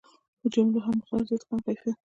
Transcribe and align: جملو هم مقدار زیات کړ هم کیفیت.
جملو 0.53 0.79
هم 0.85 0.95
مقدار 0.99 1.21
زیات 1.29 1.41
کړ 1.45 1.49
هم 1.53 1.59
کیفیت. 1.65 1.97